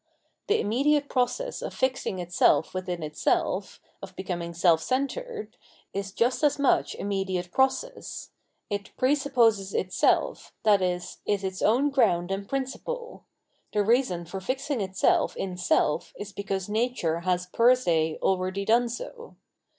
[0.47, 5.57] The immediate process of fixing itself within itself, of becoming self centred,
[5.93, 8.31] is just as much a mediate process:
[8.67, 10.81] it presupposes itself, i.e.
[10.95, 13.25] is its own ground and principle:
[13.73, 17.75] the reason for fixing itself in self is 793 Revealed Religion because nature has fer
[17.75, 19.35] se already done so.